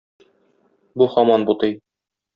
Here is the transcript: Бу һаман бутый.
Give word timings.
Бу 1.03 1.09
һаман 1.17 1.49
бутый. 1.51 1.81